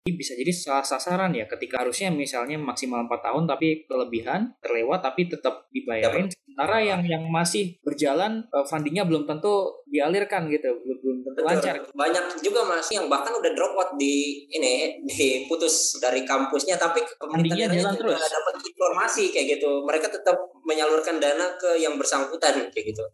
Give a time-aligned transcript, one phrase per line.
[0.00, 5.04] Ini bisa jadi salah sasaran ya ketika harusnya misalnya maksimal 4 tahun tapi kelebihan terlewat
[5.04, 10.68] tapi tetap dibayarin Ya, sementara yang yang masih berjalan eh, fundingnya belum tentu dialirkan gitu
[10.84, 11.48] belum, tentu Betul.
[11.48, 17.00] lancar Banyak juga mas yang bahkan udah drop out di ini diputus dari kampusnya tapi
[17.16, 18.32] Fundingnya pemerintah jalan juga terus.
[18.32, 19.70] dapat informasi kayak gitu.
[19.88, 23.04] Mereka tetap menyalurkan dana ke yang bersangkutan kayak gitu.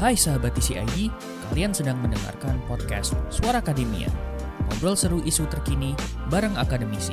[0.00, 1.12] Hai sahabat TCID,
[1.52, 4.08] kalian sedang mendengarkan podcast Suara Akademia.
[4.72, 5.92] Ngobrol seru isu terkini
[6.32, 7.12] bareng akademisi.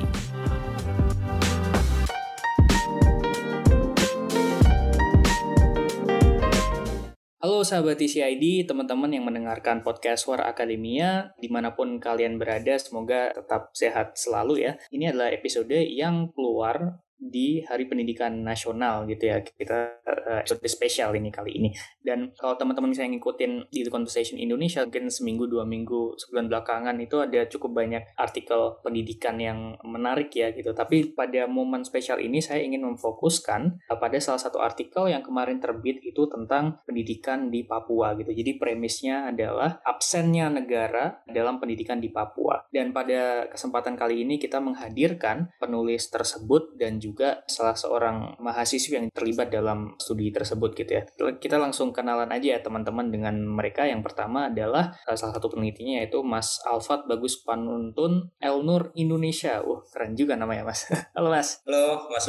[7.44, 13.36] Halo sahabat TCID, teman-teman yang mendengarkan podcast Suara Akademia, di mana pun kalian berada, semoga
[13.36, 14.80] tetap sehat selalu ya.
[14.88, 19.42] Ini adalah episode yang keluar di Hari Pendidikan Nasional gitu ya.
[19.42, 21.70] Kita eh, episode spesial ini kali ini.
[21.98, 26.96] Dan kalau teman-teman misalnya ngikutin di The Conversation Indonesia, mungkin seminggu, dua minggu, sebulan belakangan
[27.02, 30.70] itu ada cukup banyak artikel pendidikan yang menarik ya gitu.
[30.72, 35.58] Tapi pada momen spesial ini saya ingin memfokuskan eh, pada salah satu artikel yang kemarin
[35.58, 38.30] terbit itu tentang pendidikan di Papua gitu.
[38.30, 42.62] Jadi premisnya adalah absennya negara dalam pendidikan di Papua.
[42.70, 47.07] Dan pada kesempatan kali ini kita menghadirkan penulis tersebut dan juga
[47.46, 51.02] salah seorang mahasiswa yang terlibat dalam studi tersebut gitu ya.
[51.38, 53.86] Kita langsung kenalan aja ya teman-teman dengan mereka.
[53.86, 59.62] Yang pertama adalah uh, salah satu penelitinya yaitu Mas Alfat Bagus Panuntun Elnur Indonesia.
[59.62, 60.88] Wah, keren juga namanya Mas.
[61.16, 61.62] Halo Mas.
[61.64, 62.26] Halo Mas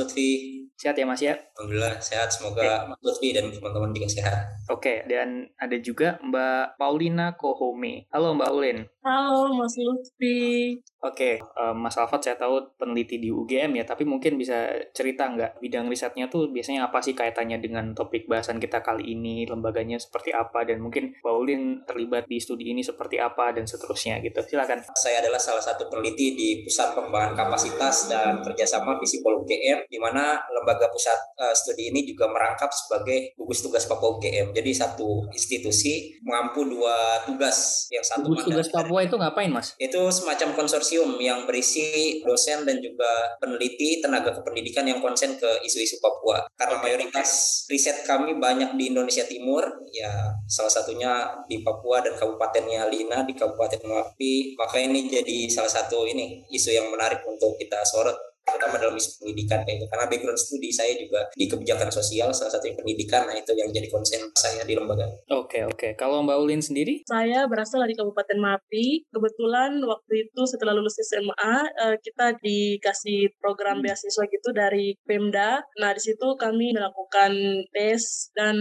[0.80, 1.36] Sehat ya Mas ya?
[1.60, 2.32] alhamdulillah sehat.
[2.32, 4.48] Semoga Mas Lutfi dan teman-teman juga sehat.
[4.72, 8.08] Oke, dan ada juga Mbak Paulina Kohome.
[8.16, 8.88] Halo Mbak Ulin.
[9.04, 10.80] Halo Mas Lutfi.
[11.04, 15.60] Oke, eh, Mas Alfat saya tahu peneliti di UGM ya, tapi mungkin bisa cerita nggak
[15.60, 20.32] bidang risetnya tuh biasanya apa sih kaitannya dengan topik bahasan kita kali ini, lembaganya seperti
[20.32, 24.40] apa, dan mungkin Mbak Ulin terlibat di studi ini seperti apa, dan seterusnya gitu.
[24.44, 24.80] Silakan.
[24.96, 30.40] Saya adalah salah satu peneliti di Pusat Pengembangan Kapasitas dan Kerjasama Visipol UGM, di mana
[30.52, 34.54] lembaga pusat eh, studi ini juga merangkap sebagai gugus tugas Papua UGM.
[34.54, 39.74] Jadi satu institusi mengampu dua tugas, yang satu Gugus tugas Papua itu ngapain, Mas?
[39.80, 45.98] itu semacam konsorsium yang berisi dosen dan juga peneliti tenaga kependidikan yang konsen ke isu-isu
[46.04, 46.46] Papua.
[46.60, 49.64] Karena mayoritas riset kami banyak di Indonesia Timur,
[49.96, 55.72] ya salah satunya di Papua dan Kabupatennya Lina di Kabupaten Mapi, maka ini jadi salah
[55.72, 59.88] satu ini isu yang menarik untuk kita sorot terutama dalam isu pendidikan kayak gitu.
[59.90, 63.70] Karena background studi saya juga di kebijakan sosial, salah satu yang pendidikan, nah itu yang
[63.70, 65.06] jadi konsen saya di lembaga.
[65.32, 65.96] Oke, oke.
[65.96, 67.04] Kalau Mbak Ulin sendiri?
[67.06, 69.08] Saya berasal dari Kabupaten Mapi.
[69.10, 75.64] Kebetulan waktu itu setelah lulus SMA, eh, kita dikasih program beasiswa gitu dari Pemda.
[75.80, 77.34] Nah, di situ kami melakukan
[77.74, 78.56] tes dan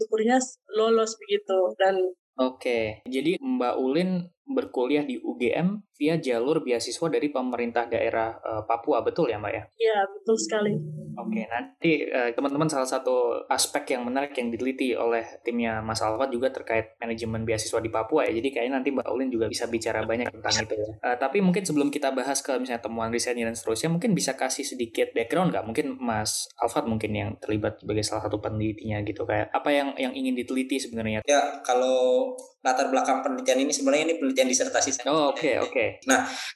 [0.00, 0.38] syukurnya
[0.74, 1.72] lolos begitu.
[1.78, 8.62] Dan Oke, jadi Mbak Ulin berkuliah di UGM via jalur beasiswa dari pemerintah daerah eh,
[8.66, 9.62] Papua, betul ya Mbak ya?
[9.78, 10.74] ya, betul sekali.
[11.14, 16.28] Oke, nanti eh, teman-teman salah satu aspek yang menarik yang diteliti oleh timnya Mas Alfat
[16.34, 18.34] juga terkait manajemen beasiswa di Papua ya.
[18.34, 20.90] Jadi kayaknya nanti Mbak Ulin juga bisa bicara banyak tentang itu ya.
[20.98, 24.66] Eh, tapi mungkin sebelum kita bahas ke misalnya temuan risetnya dan seterusnya, mungkin bisa kasih
[24.66, 25.64] sedikit background nggak?
[25.64, 29.22] Mungkin Mas Alfat mungkin yang terlibat sebagai salah satu penelitinya gitu.
[29.22, 31.22] Kayak apa yang yang ingin diteliti sebenarnya?
[31.22, 32.34] Ya, kalau
[32.64, 35.14] latar belakang penelitian ini sebenarnya ini penelitian disertasi saya.
[35.14, 36.02] Oh, oke, oke.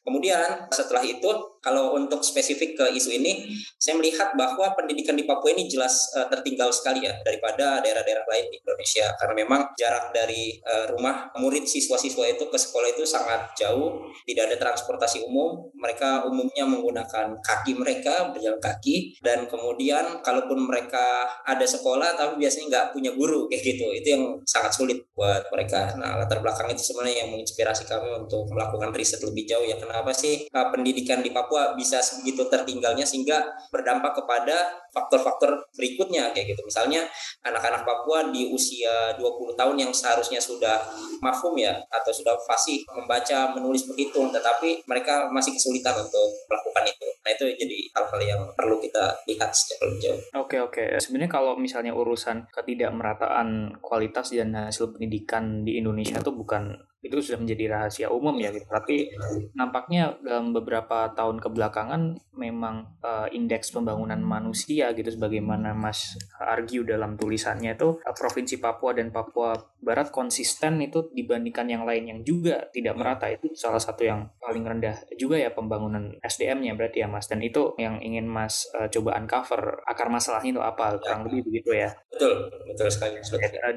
[0.02, 1.30] Kemudian setelah itu
[1.60, 6.26] kalau untuk spesifik ke isu ini, saya melihat bahwa pendidikan di Papua ini jelas eh,
[6.30, 9.06] tertinggal sekali ya daripada daerah-daerah lain di Indonesia.
[9.18, 14.52] Karena memang jarak dari eh, rumah murid siswa-siswa itu ke sekolah itu sangat jauh, tidak
[14.52, 19.18] ada transportasi umum, mereka umumnya menggunakan kaki mereka berjalan kaki.
[19.22, 24.24] Dan kemudian kalaupun mereka ada sekolah tapi biasanya nggak punya guru kayak gitu, itu yang
[24.48, 25.94] sangat sulit buat mereka.
[25.98, 29.76] Nah latar belakang itu sebenarnya yang menginspirasi kami untuk melakukan riset lebih jauh ya.
[29.78, 36.56] Kenapa sih uh, pendidikan di Papua bisa sebegitu tertinggalnya sehingga berdampak kepada faktor-faktor berikutnya kayak
[36.56, 36.62] gitu.
[36.64, 37.04] Misalnya
[37.44, 40.80] anak-anak Papua di usia 20 tahun yang seharusnya sudah
[41.20, 47.06] mafhum ya atau sudah fasih membaca menulis berhitung tetapi mereka masih kesulitan untuk melakukan itu.
[47.22, 50.20] Nah itu jadi hal-hal yang perlu kita lihat secara lebih jauh.
[50.40, 50.84] Oke oke.
[50.96, 57.38] Sebenarnya kalau misalnya urusan ketidakmerataan kualitas dan hasil pendidikan di Indonesia itu bukan itu sudah
[57.38, 58.66] menjadi rahasia umum ya gitu.
[58.66, 59.14] Tapi
[59.54, 67.14] nampaknya dalam beberapa tahun kebelakangan memang eh, indeks pembangunan manusia gitu sebagaimana Mas argue dalam
[67.14, 72.66] tulisannya itu eh, provinsi Papua dan Papua Barat konsisten itu dibandingkan yang lain yang juga
[72.74, 73.30] tidak merata.
[73.30, 77.30] Itu salah satu yang paling rendah juga ya pembangunan SDM-nya berarti ya Mas.
[77.30, 81.78] Dan itu yang ingin Mas uh, coba uncover akar masalahnya itu apa kurang lebih begitu
[81.78, 81.90] ya.
[82.10, 83.18] Betul betul sekali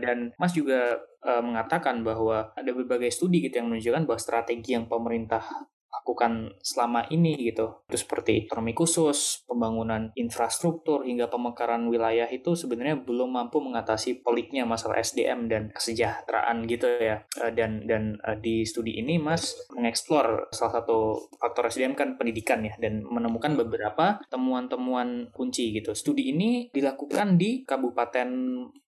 [0.02, 4.90] dan Mas juga uh, mengatakan bahwa ada berbagai studi gitu yang menunjukkan bahwa strategi yang
[4.90, 5.44] pemerintah
[5.92, 7.84] lakukan selama ini gitu.
[7.92, 14.64] Itu seperti ekonomi khusus, pembangunan infrastruktur hingga pemekaran wilayah itu sebenarnya belum mampu mengatasi peliknya
[14.64, 17.28] masalah SDM dan kesejahteraan gitu ya.
[17.44, 22.64] Eh, dan dan eh, di studi ini Mas mengeksplor salah satu faktor SDM kan pendidikan
[22.64, 25.92] ya dan menemukan beberapa temuan-temuan kunci gitu.
[25.92, 28.30] Studi ini dilakukan di Kabupaten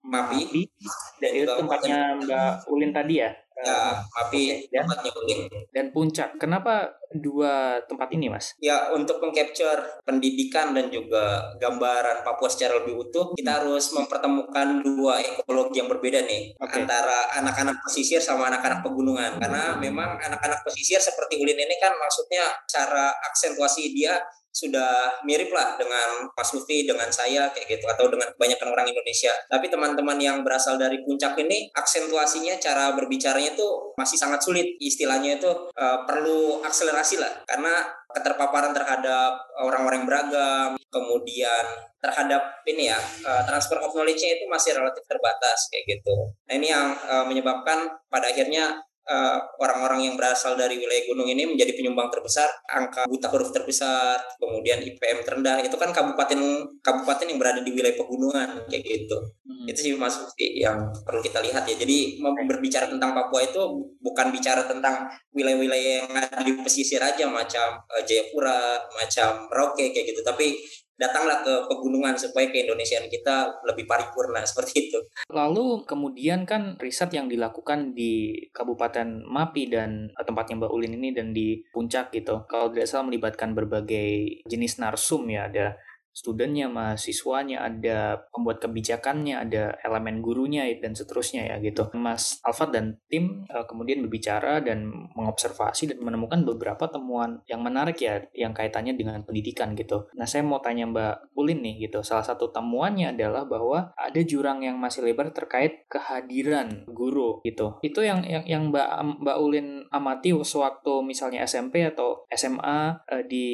[0.03, 0.67] Mapi
[1.23, 5.37] dan itu tempatnya Mbak Ulin tadi ya Ya, tapi okay, tempatnya unik.
[5.69, 6.29] Dan puncak.
[6.41, 8.57] Kenapa dua tempat ini, Mas?
[8.57, 15.21] Ya, untuk mengcapture pendidikan dan juga gambaran Papua secara lebih utuh, kita harus mempertemukan dua
[15.21, 16.81] ekologi yang berbeda nih okay.
[16.81, 19.37] antara anak-anak pesisir sama anak-anak pegunungan.
[19.37, 24.17] Karena memang anak-anak pesisir seperti Ulin ini kan maksudnya cara aksentuasi dia
[24.53, 29.33] sudah mirip lah dengan Mas Lutfi, dengan saya kayak gitu atau dengan kebanyakan orang Indonesia.
[29.49, 33.67] Tapi teman-teman yang berasal dari puncak ini aksentuasinya cara berbicaranya itu
[33.97, 34.77] masih sangat sulit.
[34.77, 37.81] Istilahnya itu uh, perlu akselerasi lah karena
[38.13, 41.65] keterpaparan terhadap orang-orang yang beragam, kemudian
[41.97, 46.29] terhadap ini ya uh, transfer of knowledge-nya itu masih relatif terbatas kayak gitu.
[46.45, 51.43] Nah ini yang uh, menyebabkan pada akhirnya eh, orang-orang yang berasal dari wilayah gunung ini
[51.47, 56.39] menjadi penyumbang terbesar, angka buta huruf terbesar, kemudian IPM terendah itu kan kabupaten
[56.79, 59.17] kabupaten yang berada di wilayah pegunungan kayak gitu.
[59.43, 59.67] Hmm.
[59.67, 61.75] Itu sih Mas yang perlu kita lihat ya.
[61.75, 63.61] Jadi berbicara tentang Papua itu
[64.03, 70.13] bukan bicara tentang wilayah-wilayah yang ada di pesisir aja macam uh, Jayapura, macam Merauke kayak
[70.13, 70.59] gitu, tapi
[70.93, 74.99] datanglah ke pegunungan supaya keindonesiaan kita lebih paripurna seperti itu.
[75.29, 81.09] Lalu kemudian kan riset yang dilakukan di Kabupaten Mapi dan eh, tempatnya Mbak Ulin ini
[81.11, 82.45] dan di Puncak gitu.
[82.45, 85.77] Kalau tidak salah melibatkan berbagai jenis narsum ya ada
[86.13, 91.89] studennya, mahasiswanya, ada pembuat kebijakannya, ada elemen gurunya dan seterusnya ya gitu.
[91.97, 97.97] Mas Alfat dan tim uh, kemudian berbicara dan mengobservasi dan menemukan beberapa temuan yang menarik
[97.99, 100.07] ya yang kaitannya dengan pendidikan gitu.
[100.13, 102.05] Nah, saya mau tanya Mbak Ulin nih gitu.
[102.05, 107.81] Salah satu temuannya adalah bahwa ada jurang yang masih lebar terkait kehadiran guru gitu.
[107.81, 113.47] Itu yang yang, yang Mbak Mbak Ulin amati sewaktu misalnya SMP atau SMA eh, di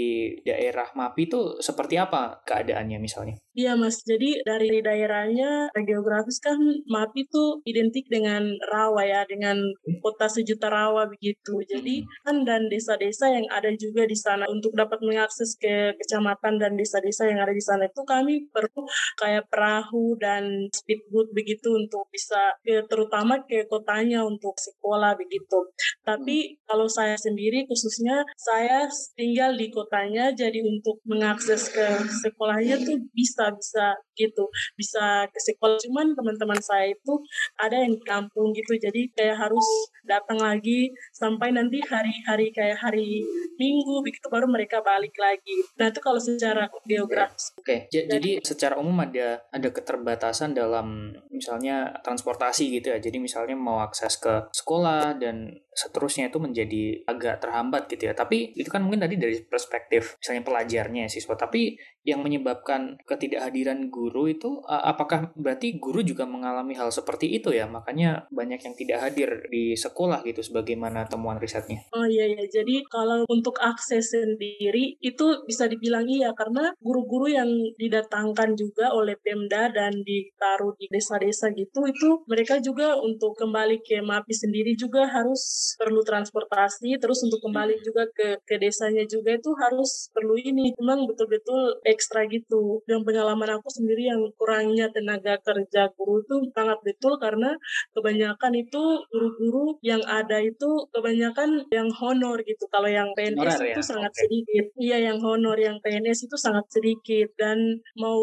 [0.44, 3.37] daerah MAPI itu seperti apa keadaannya misalnya?
[3.53, 6.57] Iya mas, jadi dari daerahnya geografis kan
[6.89, 9.59] MAPI itu identik dengan rawa ya, dengan
[10.01, 11.61] kota sejuta rawa begitu.
[11.69, 12.09] Jadi hmm.
[12.25, 17.27] kan dan desa-desa yang ada juga di sana untuk dapat mengakses ke kecamatan dan desa-desa
[17.29, 18.87] yang ada di sana itu kami perlu
[19.19, 25.67] kayak perahu dan speedboat begitu untuk bisa ke terutama ke kotanya untuk sekolah begitu.
[26.07, 26.55] Tapi hmm.
[26.63, 28.87] kalau saya sendiri khususnya saya
[29.19, 34.47] tinggal di kotanya jadi untuk mengakses ke sekolah sekolahnya tuh bisa bisa gitu
[34.80, 35.75] bisa ke sekolah.
[35.83, 37.19] Cuman teman-teman saya itu
[37.59, 39.68] ada yang di kampung gitu jadi kayak harus
[40.07, 43.19] datang lagi sampai nanti hari-hari kayak hari
[43.59, 45.59] minggu begitu baru mereka balik lagi.
[45.75, 47.51] Nah itu kalau secara geografis.
[47.59, 48.07] Oke okay.
[48.07, 53.03] jadi secara umum ada ada keterbatasan dalam misalnya transportasi gitu ya.
[53.03, 58.13] Jadi misalnya mau akses ke sekolah dan seterusnya itu menjadi agak terhambat gitu ya.
[58.13, 61.39] Tapi itu kan mungkin tadi dari perspektif misalnya pelajarnya siswa.
[61.39, 67.63] Tapi yang menyebabkan ketidakhadiran guru itu apakah berarti guru juga mengalami hal seperti itu ya?
[67.69, 71.87] Makanya banyak yang tidak hadir di sekolah gitu sebagaimana temuan risetnya.
[71.95, 72.44] Oh iya ya.
[72.44, 79.13] Jadi kalau untuk akses sendiri itu bisa dibilang iya karena guru-guru yang didatangkan juga oleh
[79.21, 85.06] Pemda dan ditaruh di desa-desa gitu itu mereka juga untuk kembali ke MAPI sendiri juga
[85.06, 87.83] harus perlu transportasi terus untuk kembali hmm.
[87.85, 93.59] juga ke ke desanya juga itu harus perlu ini memang betul-betul ekstra gitu dan pengalaman
[93.59, 97.54] aku sendiri yang kurangnya tenaga kerja guru itu sangat betul karena
[97.94, 103.85] kebanyakan itu guru-guru yang ada itu kebanyakan yang honor gitu kalau yang PNS itu ya?
[103.85, 104.21] sangat okay.
[104.26, 107.57] sedikit iya yang honor yang PNS itu sangat sedikit dan
[107.97, 108.19] mau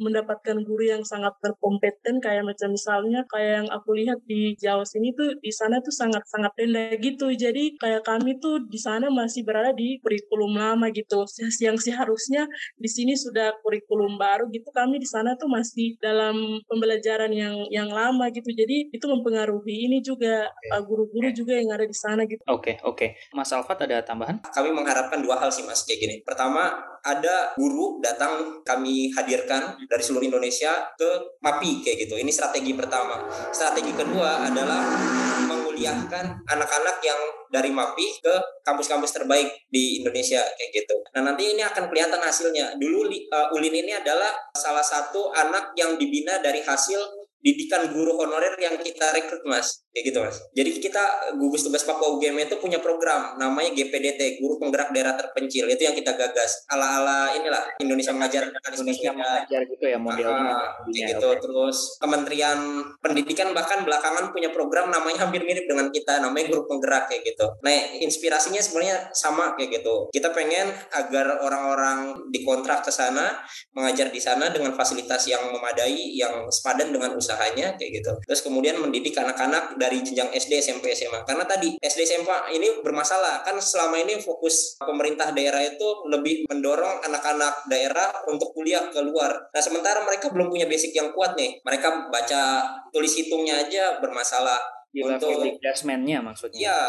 [0.00, 5.12] mendapatkan guru yang sangat berkompeten kayak macam misalnya kayak yang aku lihat di Jawa sini
[5.12, 9.12] tuh di sana tuh sangat sangat rendah Nah gitu, jadi kayak kami tuh di sana
[9.12, 11.28] masih berada di kurikulum lama gitu.
[11.60, 12.48] Yang seharusnya
[12.80, 17.92] di sini sudah kurikulum baru gitu, kami di sana tuh masih dalam pembelajaran yang yang
[17.92, 18.48] lama gitu.
[18.48, 22.40] Jadi itu mempengaruhi ini juga uh, guru-guru juga yang ada di sana gitu.
[22.48, 22.96] Oke, okay, oke.
[22.96, 23.08] Okay.
[23.36, 24.40] Mas Alfat ada tambahan?
[24.40, 26.16] Kami mengharapkan dua hal sih Mas kayak gini.
[26.24, 26.72] Pertama,
[27.04, 32.14] ada guru datang kami hadirkan dari seluruh Indonesia ke MAPI kayak gitu.
[32.16, 33.24] Ini strategi pertama.
[33.52, 34.82] Strategi kedua adalah
[35.80, 40.96] menguliahkan anak-anak yang dari MAPI ke kampus-kampus terbaik di Indonesia kayak gitu.
[41.16, 42.76] Nah nanti ini akan kelihatan hasilnya.
[42.76, 48.52] Dulu uh, Ulin ini adalah salah satu anak yang dibina dari hasil didikan guru honorer
[48.60, 49.82] yang kita rekrut mas.
[49.90, 50.36] Kayak gitu mas.
[50.52, 51.04] Jadi kita
[51.40, 55.66] gugus tugas Papua UGM itu punya program namanya GPDT guru penggerak daerah terpencil.
[55.66, 56.68] Itu yang kita gagas.
[56.68, 59.60] Ala ala inilah Indonesia mengajar Indonesia mengajar.
[59.64, 61.28] Gitu ya modelnya ah, kayak gitu.
[61.32, 61.40] okay.
[61.40, 62.60] terus Kementerian
[63.00, 67.48] Pendidikan bahkan belakangan punya program namanya hampir mirip dengan kita namanya guru penggerak kayak gitu.
[67.64, 67.72] Nah
[68.04, 70.12] inspirasinya sebenarnya sama kayak gitu.
[70.12, 73.40] Kita pengen agar orang-orang dikontrak ke sana
[73.72, 78.12] mengajar di sana dengan fasilitas yang memadai yang sepadan dengan usaha usahanya kayak gitu.
[78.26, 81.22] Terus kemudian mendidik anak-anak dari jenjang SD, SMP, SMA.
[81.22, 87.06] Karena tadi SD, SMA ini bermasalah kan selama ini fokus pemerintah daerah itu lebih mendorong
[87.06, 89.30] anak-anak daerah untuk kuliah keluar.
[89.54, 91.62] Nah sementara mereka belum punya basic yang kuat nih.
[91.62, 92.42] Mereka baca
[92.90, 96.58] tulis hitungnya aja bermasalah di untuk level dasmennya maksudnya.
[96.58, 96.80] Iya,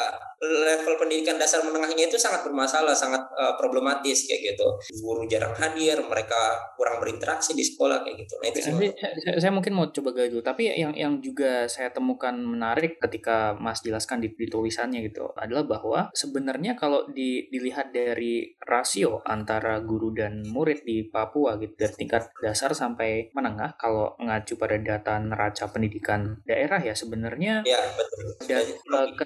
[0.41, 4.67] level pendidikan dasar menengahnya itu sangat bermasalah, sangat uh, problematis kayak gitu.
[5.05, 8.33] Guru jarang hadir, mereka kurang berinteraksi di sekolah kayak gitu.
[8.41, 11.93] Nah, itu Nanti, saya, saya mungkin mau coba gali dulu, tapi yang yang juga saya
[11.93, 17.93] temukan menarik ketika Mas jelaskan di, di tulisannya gitu adalah bahwa sebenarnya kalau di, dilihat
[17.93, 24.17] dari rasio antara guru dan murid di Papua gitu dari tingkat dasar sampai menengah kalau
[24.17, 27.90] mengacu pada data neraca pendidikan daerah ya sebenarnya ya
[28.45, 28.65] Dan
[29.15, 29.23] ke,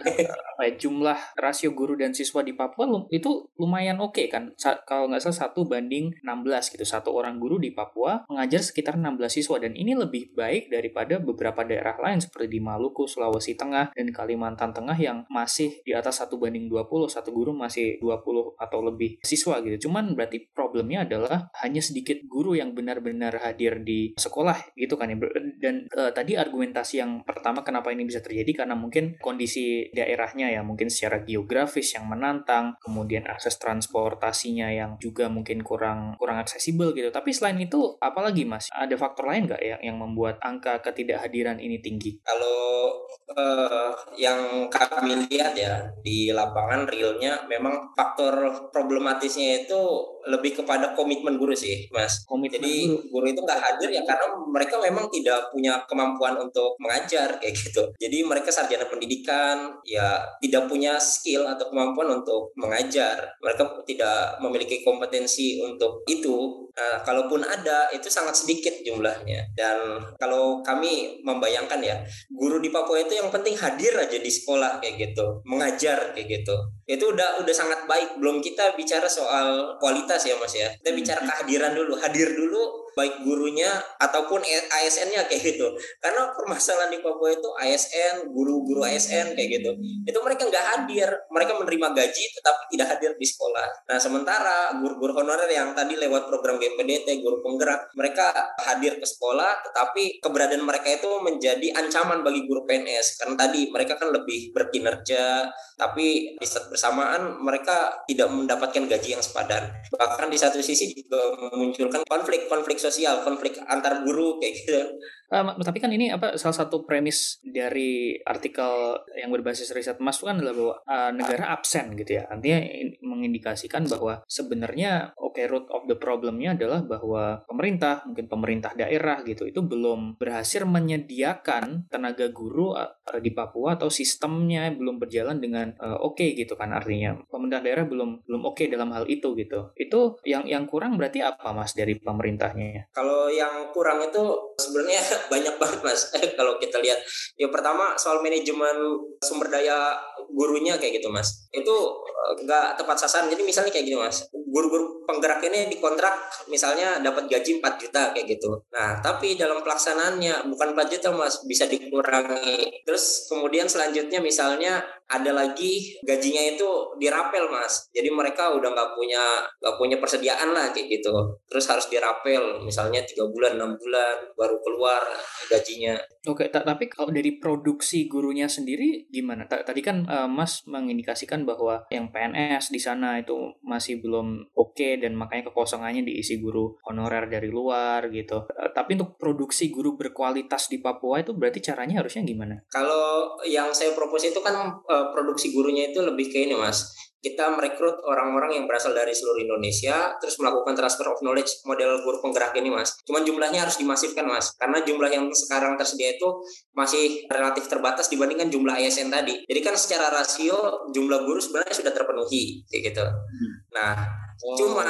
[0.61, 4.53] ya, jumlah rasio guru dan siswa di Papua itu lumayan oke okay, kan.
[4.55, 6.85] Sa kalau nggak salah satu banding 16 gitu.
[6.85, 11.65] Satu orang guru di Papua mengajar sekitar 16 siswa dan ini lebih baik daripada beberapa
[11.65, 16.39] daerah lain seperti di Maluku, Sulawesi Tengah dan Kalimantan Tengah yang masih di atas satu
[16.39, 19.89] banding 20, satu guru masih 20 atau lebih siswa gitu.
[19.89, 25.17] Cuman berarti problemnya adalah hanya sedikit guru yang benar-benar hadir di sekolah gitu kan ya.
[25.59, 30.61] Dan uh, tadi argumentasi yang pertama kenapa ini bisa terjadi karena mungkin kondisi daerahnya ya
[30.65, 37.11] mungkin secara geografis yang menantang, kemudian akses transportasinya yang juga mungkin kurang kurang aksesibel gitu.
[37.11, 38.71] Tapi selain itu apalagi Mas?
[38.71, 42.17] Ada faktor lain nggak yang yang membuat angka ketidakhadiran ini tinggi?
[42.23, 42.95] Kalau
[43.35, 49.83] uh, yang kami lihat ya di lapangan realnya memang faktor problematisnya itu
[50.25, 52.25] lebih kepada komitmen guru sih, Mas.
[52.25, 53.21] Komitmen Jadi guru.
[53.21, 57.81] guru itu nggak hadir ya karena mereka memang tidak punya kemampuan untuk mengajar kayak gitu.
[57.97, 63.37] Jadi mereka sarjana pendidikan ya tidak punya skill atau kemampuan untuk mengajar.
[63.41, 66.65] Mereka tidak memiliki kompetensi untuk itu.
[66.75, 69.47] Nah, kalaupun ada itu sangat sedikit jumlahnya.
[69.55, 71.95] Dan kalau kami membayangkan ya,
[72.27, 76.55] guru di Papua itu yang penting hadir aja di sekolah kayak gitu, mengajar kayak gitu.
[76.85, 78.21] Itu udah udah sangat baik.
[78.21, 80.69] Belum kita bicara soal kualitas ya Mas ya.
[80.77, 81.29] Kita bicara hmm.
[81.29, 85.67] kehadiran dulu, hadir dulu baik gurunya ataupun ASN-nya kayak gitu.
[85.99, 89.71] Karena permasalahan di Papua itu ASN, guru-guru ASN kayak gitu.
[90.07, 93.67] Itu mereka nggak hadir, mereka menerima gaji tetapi tidak hadir di sekolah.
[93.91, 98.31] Nah sementara guru-guru honorer yang tadi lewat program GPDT, guru penggerak, mereka
[98.63, 103.99] hadir ke sekolah tetapi keberadaan mereka itu menjadi ancaman bagi guru PNS karena tadi mereka
[103.99, 109.67] kan lebih berkinerja tapi di saat bersamaan mereka tidak mendapatkan gaji yang sepadan.
[109.91, 114.81] Bahkan di satu sisi juga memunculkan konflik-konflik sosial, konflik antar guru kayak gitu.
[115.25, 120.37] Uh, tapi kan ini apa salah satu premis dari artikel yang berbasis riset Mas kan
[120.37, 122.29] adalah bahwa uh, negara absen gitu ya.
[122.29, 122.61] Artinya
[123.01, 129.25] mengindikasikan bahwa sebenarnya oke okay, root of the problemnya adalah bahwa pemerintah, mungkin pemerintah daerah
[129.25, 135.73] gitu itu belum berhasil menyediakan tenaga guru uh, di Papua atau sistemnya belum berjalan dengan
[135.81, 137.17] uh, oke okay gitu kan artinya.
[137.25, 139.73] Pemerintah daerah belum belum oke okay dalam hal itu gitu.
[139.73, 142.74] Itu yang yang kurang berarti apa Mas dari pemerintahnya?
[142.91, 144.23] Kalau yang kurang itu
[144.59, 145.01] sebenarnya
[145.33, 146.11] banyak banget mas.
[146.39, 146.99] Kalau kita lihat
[147.39, 148.75] yang pertama soal manajemen
[149.21, 149.95] sumber daya
[150.31, 151.47] gurunya kayak gitu mas.
[151.53, 153.31] Itu eh, nggak tepat sasaran.
[153.31, 154.27] Jadi misalnya kayak gini mas.
[154.31, 156.15] Guru-guru penggerak ini dikontrak
[156.49, 158.55] misalnya dapat gaji 4 juta kayak gitu.
[158.71, 162.83] Nah, tapi dalam pelaksanaannya bukan 4 juta Mas, bisa dikurangi.
[162.87, 167.89] Terus kemudian selanjutnya misalnya ada lagi gajinya itu dirapel mas.
[167.93, 169.21] Jadi mereka udah nggak punya
[169.61, 171.13] nggak punya persediaan lah kayak gitu.
[171.45, 175.01] Terus harus dirapel misalnya tiga bulan enam bulan baru keluar
[175.47, 175.95] gajinya.
[176.25, 179.45] Oke tapi kalau dari produksi gurunya sendiri gimana?
[179.45, 184.97] Tadi kan uh, mas mengindikasikan bahwa yang PNS di sana itu masih belum oke okay,
[184.97, 188.49] dan makanya kekosongannya diisi guru honorer dari luar gitu.
[188.49, 192.57] Uh, tapi untuk produksi guru berkualitas di Papua itu berarti caranya harusnya gimana?
[192.73, 196.89] Kalau yang saya propose itu kan uh, produksi gurunya itu lebih ke ini mas
[197.21, 202.21] kita merekrut orang-orang yang berasal dari seluruh Indonesia terus melakukan transfer of knowledge model guru
[202.21, 202.97] penggerak ini mas.
[203.05, 204.53] Cuman jumlahnya harus dimasifkan mas.
[204.57, 206.27] Karena jumlah yang sekarang tersedia itu
[206.73, 209.41] masih relatif terbatas dibandingkan jumlah ASN tadi.
[209.45, 213.05] Jadi kan secara rasio jumlah guru sebenarnya sudah terpenuhi kayak gitu.
[213.05, 213.53] Hmm.
[213.75, 214.55] nah Oh.
[214.59, 214.83] Cuma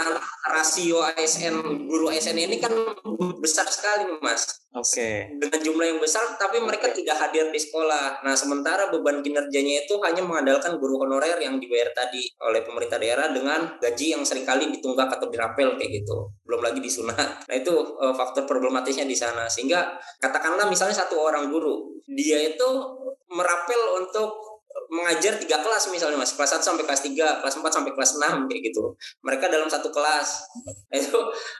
[0.49, 2.73] rasio ASN guru ASN ini kan
[3.37, 4.65] besar sekali mas.
[4.75, 4.91] Oke.
[4.91, 5.15] Okay.
[5.39, 6.99] Dengan jumlah yang besar, tapi mereka okay.
[6.99, 8.25] tidak hadir di sekolah.
[8.27, 13.31] Nah sementara beban kinerjanya itu hanya mengandalkan guru honorer yang dibayar tadi oleh pemerintah daerah
[13.31, 16.27] dengan gaji yang sering kali ditunggak atau dirapel kayak gitu.
[16.43, 17.15] Belum lagi disunat.
[17.47, 19.47] Nah itu uh, faktor problematisnya di sana.
[19.47, 22.67] Sehingga katakanlah misalnya satu orang guru, dia itu
[23.31, 24.54] merapel untuk
[24.91, 26.33] mengajar tiga kelas misalnya mas.
[26.33, 28.83] Kelas 1 sampai kelas 3 kelas 4 sampai kelas 6 kayak gitu.
[29.25, 30.45] Mereka dalam satu kelas.
[30.93, 31.19] Itu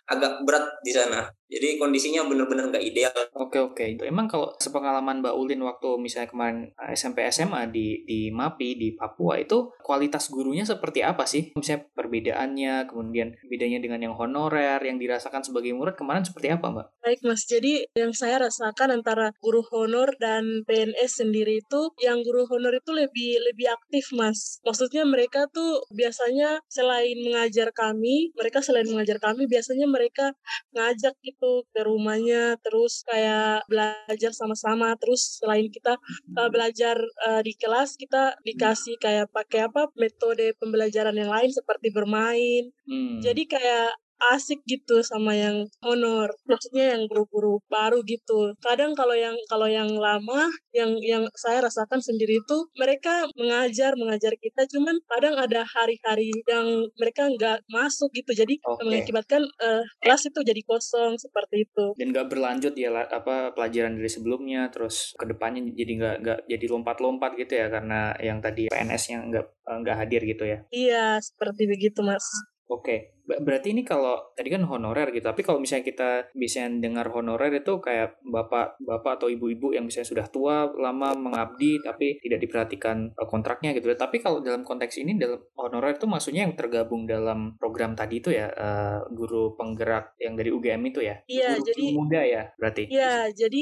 [0.10, 3.14] agak berat di sana jadi kondisinya benar-benar nggak ideal.
[3.38, 3.86] Oke oke.
[3.86, 6.58] Itu emang kalau sepengalaman Mbak Ulin waktu misalnya kemarin
[6.94, 11.54] SMP SMA di di MAPI di Papua itu kualitas gurunya seperti apa sih?
[11.54, 16.88] Misalnya perbedaannya, kemudian bedanya dengan yang honorer yang dirasakan sebagai murid kemarin seperti apa Mbak?
[17.06, 17.46] Baik Mas.
[17.46, 22.90] Jadi yang saya rasakan antara guru honor dan PNS sendiri itu yang guru honor itu
[22.90, 24.58] lebih lebih aktif Mas.
[24.66, 30.34] Maksudnya mereka tuh biasanya selain mengajar kami, mereka selain mengajar kami biasanya mereka
[30.74, 34.96] ngajak gitu ke rumahnya terus kayak belajar sama-sama.
[34.96, 36.00] Terus selain kita
[36.40, 36.96] uh, belajar
[37.28, 42.72] uh, di kelas kita dikasih kayak pakai apa metode pembelajaran yang lain seperti bermain.
[42.86, 43.18] Hmm.
[43.18, 43.92] jadi kayak
[44.34, 46.34] asik gitu sama yang honor.
[46.50, 48.56] Maksudnya yang guru-guru baru gitu.
[48.64, 54.34] Kadang kalau yang kalau yang lama yang yang saya rasakan sendiri itu mereka mengajar mengajar
[54.40, 58.32] kita cuman kadang ada hari-hari yang mereka nggak masuk gitu.
[58.34, 58.84] Jadi okay.
[58.86, 61.86] mengakibatkan uh, kelas itu jadi kosong seperti itu.
[62.00, 66.66] Dan nggak berlanjut ya apa pelajaran dari sebelumnya terus ke depannya jadi nggak nggak jadi
[66.72, 69.46] lompat-lompat gitu ya karena yang tadi PNS-nya nggak
[69.84, 70.60] nggak hadir gitu ya?
[70.72, 72.26] Iya seperti begitu mas.
[72.66, 77.50] Oke, Berarti ini kalau tadi kan honorer gitu, tapi kalau misalnya kita bisa dengar honorer
[77.58, 83.10] itu kayak bapak bapak atau ibu-ibu yang misalnya sudah tua lama mengabdi tapi tidak diperhatikan
[83.10, 83.90] eh, kontraknya gitu.
[83.98, 88.30] Tapi kalau dalam konteks ini dalam honorer itu maksudnya yang tergabung dalam program tadi itu
[88.32, 91.18] ya uh, guru penggerak yang dari UGM itu ya.
[91.26, 92.84] Iya, guru jadi muda ya berarti.
[92.90, 93.62] Iya, jadi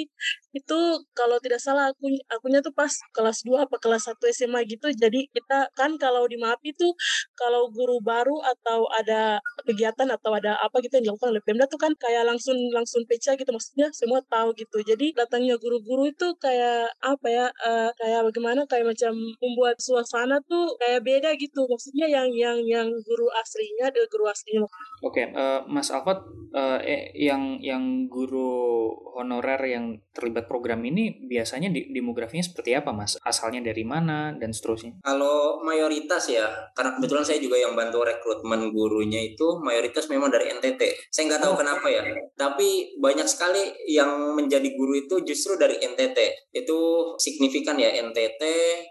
[0.53, 0.79] itu
[1.17, 4.91] kalau tidak salah aku akunya tuh pas kelas 2 apa kelas 1 SMA gitu.
[4.93, 6.93] Jadi kita kan kalau di MAPI tuh
[7.33, 11.77] kalau guru baru atau ada kegiatan atau ada apa gitu yang dilakukan oleh Pemda tuh
[11.77, 14.81] kan kayak langsung langsung pecah gitu maksudnya semua tahu gitu.
[14.81, 20.73] Jadi datangnya guru-guru itu kayak apa ya uh, kayak bagaimana kayak macam membuat suasana tuh
[20.81, 21.65] kayak beda gitu.
[21.69, 24.61] Maksudnya yang yang yang guru aslinya dengan guru aslinya.
[25.03, 26.23] Oke okay, uh, eh, Mas Alfat
[26.55, 32.93] uh, eh, yang yang guru honorer yang terlibat program ini biasanya di, demografinya seperti apa
[32.95, 33.17] Mas?
[33.21, 35.01] Asalnya dari mana dan seterusnya?
[35.05, 40.47] Kalau mayoritas ya karena kebetulan saya juga yang bantu rekrutmen gurunya itu mayoritas memang dari
[40.55, 41.11] NTT.
[41.11, 41.59] Saya nggak tahu oh.
[41.59, 41.99] kenapa ya,
[42.39, 46.15] tapi banyak sekali yang menjadi guru itu justru dari NTT.
[46.55, 48.41] Itu signifikan ya NTT,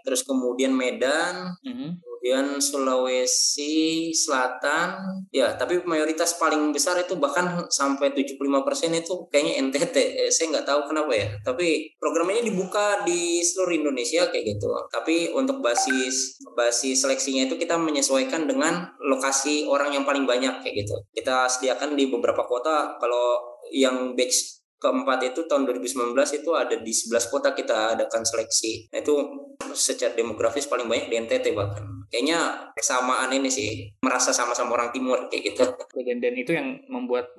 [0.05, 4.95] terus kemudian Medan, mm -hmm kemudian Sulawesi Selatan
[5.27, 8.39] ya tapi mayoritas paling besar itu bahkan sampai 75%
[8.95, 13.75] itu kayaknya NTT eh, saya nggak tahu kenapa ya tapi program ini dibuka di seluruh
[13.75, 20.07] Indonesia kayak gitu tapi untuk basis basis seleksinya itu kita menyesuaikan dengan lokasi orang yang
[20.07, 25.67] paling banyak kayak gitu kita sediakan di beberapa kota kalau yang batch keempat itu tahun
[25.67, 28.91] 2019 itu ada di 11 kota kita adakan seleksi.
[28.91, 29.15] Nah itu
[29.71, 31.92] secara demografis paling banyak di NTT bahkan.
[32.13, 35.65] Kayaknya kesamaan ini sih merasa sama-sama orang timur kayak gitu.
[36.05, 37.33] Dan dan itu yang membuat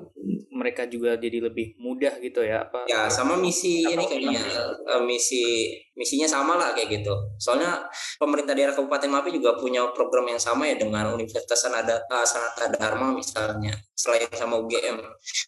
[0.50, 2.90] mereka juga jadi lebih mudah gitu ya apa?
[2.90, 4.42] Ya sama misi ini kayaknya
[4.90, 7.14] uh, misi misinya sama lah kayak gitu.
[7.38, 7.86] Soalnya
[8.18, 12.66] pemerintah daerah Kabupaten Mapi juga punya program yang sama ya dengan Universitas Sanada uh, Sanata
[12.74, 14.98] Dharma misalnya selain sama UGM.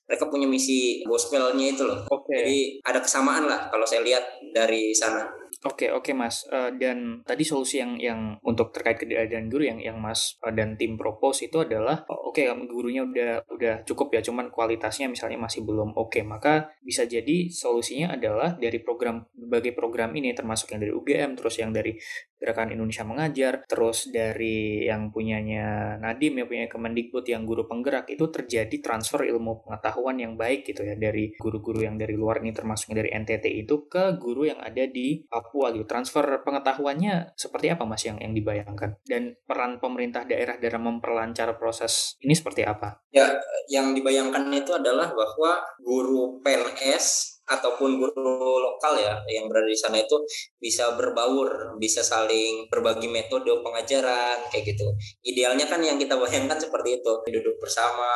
[0.07, 2.07] Mereka punya misi gospelnya itu loh.
[2.07, 2.39] Okay.
[2.43, 4.23] Jadi ada kesamaan lah kalau saya lihat
[4.55, 5.27] dari sana.
[5.67, 6.47] Oke oke mas.
[6.47, 10.79] Uh, dan tadi solusi yang yang untuk terkait ketidakadilan guru yang yang mas uh, dan
[10.79, 15.43] tim propose itu adalah oh, oke okay, gurunya udah udah cukup ya cuman kualitasnya misalnya
[15.43, 20.71] masih belum oke okay, maka bisa jadi solusinya adalah dari program berbagai program ini termasuk
[20.71, 21.99] yang dari UGM terus yang dari
[22.47, 28.31] Gerakan Indonesia Mengajar, terus dari yang punyanya Nadim, yang punya Kemendikbud, yang guru penggerak, itu
[28.31, 32.95] terjadi transfer ilmu pengetahuan yang baik gitu ya, dari guru-guru yang dari luar ini termasuk
[32.95, 35.83] dari NTT itu ke guru yang ada di Papua gitu.
[35.91, 39.03] Transfer pengetahuannya seperti apa mas yang, yang dibayangkan?
[39.03, 43.03] Dan peran pemerintah daerah dalam memperlancar proses ini seperti apa?
[43.11, 43.27] Ya,
[43.67, 50.03] yang dibayangkan itu adalah bahwa guru PNS ataupun guru lokal ya yang berada di sana
[50.03, 50.19] itu
[50.59, 54.87] bisa berbaur, bisa saling berbagi metode pengajaran kayak gitu.
[55.23, 58.11] Idealnya kan yang kita bayangkan seperti itu, duduk bersama,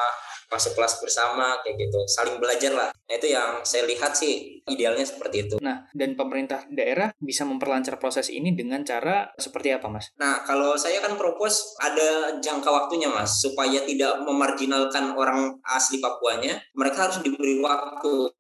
[0.51, 2.03] masuk kelas bersama kayak gitu.
[2.11, 2.91] Saling belajar lah.
[2.91, 5.57] Nah itu yang saya lihat sih idealnya seperti itu.
[5.63, 10.11] Nah dan pemerintah daerah bisa memperlancar proses ini dengan cara seperti apa mas?
[10.19, 16.59] Nah kalau saya kan propose ada jangka waktunya mas supaya tidak memarginalkan orang asli Papuanya
[16.75, 18.33] mereka harus diberi waktu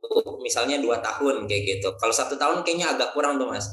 [0.42, 1.88] misalnya dua tahun kayak gitu.
[1.96, 3.70] Kalau satu tahun kayaknya agak kurang tuh mas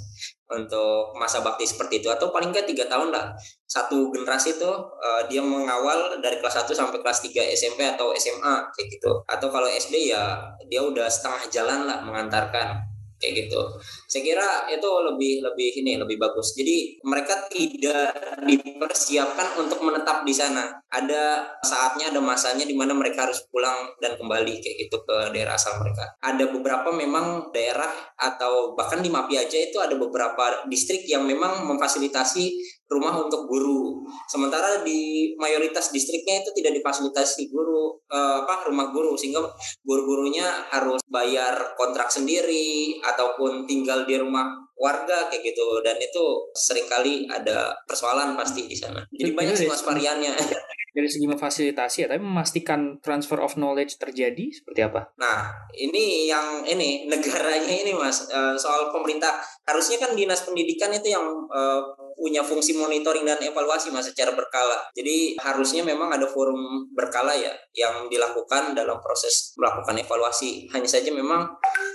[0.48, 2.08] untuk masa bakti seperti itu.
[2.08, 3.36] Atau paling nggak tiga tahun lah.
[3.68, 8.72] Satu generasi itu uh, dia mengawal dari kelas 1 sampai kelas 3 SMP atau SMA
[8.72, 9.12] kayak gitu.
[9.28, 10.40] Atau kalau SD ya
[10.72, 12.80] dia udah setengah jalan lah mengantarkan
[13.20, 13.62] kayak gitu.
[14.08, 16.56] Saya kira itu lebih lebih ini lebih bagus.
[16.56, 18.16] Jadi mereka tidak
[18.48, 20.72] dipersiapkan untuk menetap di sana.
[20.88, 25.60] Ada saatnya, ada masanya di mana mereka harus pulang dan kembali kayak gitu ke daerah
[25.60, 26.08] asal mereka.
[26.24, 31.68] Ada beberapa memang daerah atau bahkan di Mapi aja itu ada beberapa distrik yang memang
[31.68, 34.08] memfasilitasi rumah untuk guru.
[34.32, 39.44] Sementara di mayoritas distriknya itu tidak difasilitasi guru uh, apa rumah guru sehingga
[39.84, 46.86] guru-gurunya harus bayar kontrak sendiri ataupun tinggal di rumah warga kayak gitu dan itu sering
[46.86, 49.02] kali ada persoalan pasti di sana.
[49.10, 50.36] Jadi banyak sih mas variannya.
[50.98, 55.14] dari segi memfasilitasi ya, tapi memastikan transfer of knowledge terjadi seperti apa?
[55.22, 59.38] Nah, ini yang ini negaranya ini mas uh, soal pemerintah
[59.70, 61.86] harusnya kan dinas pendidikan itu yang uh,
[62.18, 64.90] punya fungsi monitoring dan evaluasi mas secara berkala.
[64.98, 70.66] Jadi harusnya memang ada forum berkala ya yang dilakukan dalam proses melakukan evaluasi.
[70.74, 71.46] Hanya saja memang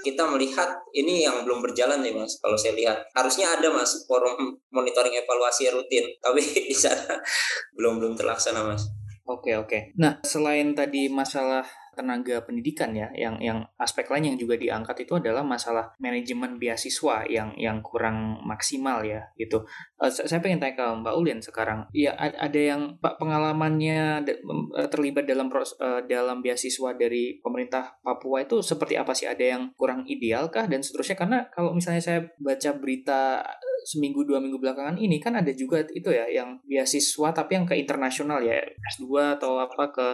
[0.06, 2.38] kita melihat ini yang belum berjalan nih mas.
[2.38, 7.18] Kalau saya lihat harusnya ada mas forum monitoring evaluasi rutin, tapi di sana
[7.74, 8.86] belum belum terlaksana mas.
[9.26, 9.94] Oke oke.
[9.98, 15.20] Nah selain tadi masalah tenaga pendidikan ya, yang yang aspek lain yang juga diangkat itu
[15.20, 19.62] adalah masalah manajemen beasiswa yang yang kurang maksimal ya gitu.
[20.02, 21.86] Uh, saya pengen tanya ke Mbak Ulin sekarang.
[21.94, 28.42] Ya ada yang Pak pengalamannya eh, terlibat dalam pros, uh, dalam beasiswa dari pemerintah Papua
[28.42, 29.30] itu seperti apa sih?
[29.30, 31.14] Ada yang kurang ideal kah dan seterusnya?
[31.14, 33.46] Karena kalau misalnya saya baca berita
[33.86, 37.74] seminggu dua minggu belakangan ini kan ada juga itu ya yang beasiswa tapi yang ke
[37.74, 38.58] internasional ya
[38.94, 40.06] S2 atau apa ke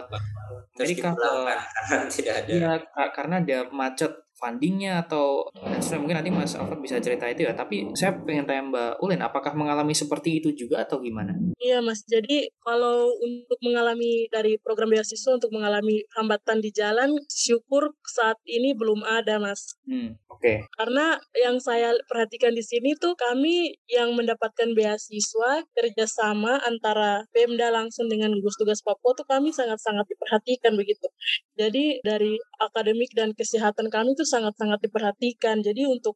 [0.79, 1.29] Amerika ke
[2.17, 2.49] tidak ada.
[2.49, 2.71] Ya,
[3.13, 7.51] karena ada macet fundingnya atau dan mungkin nanti Mas Alfred bisa cerita itu ya.
[7.51, 11.35] Tapi saya pengen tanya Mbak Ulin, apakah mengalami seperti itu juga atau gimana?
[11.59, 17.91] Iya Mas, jadi kalau untuk mengalami dari program beasiswa untuk mengalami hambatan di jalan, syukur
[18.07, 19.75] saat ini belum ada Mas.
[19.83, 20.39] Hmm, Oke.
[20.39, 20.57] Okay.
[20.79, 28.07] Karena yang saya perhatikan di sini tuh kami yang mendapatkan beasiswa kerjasama antara Pemda langsung
[28.07, 31.11] dengan gugus tugas Papua tuh kami sangat-sangat diperhatikan begitu.
[31.59, 35.65] Jadi dari akademik dan kesehatan kami tuh sangat-sangat diperhatikan.
[35.65, 36.15] Jadi untuk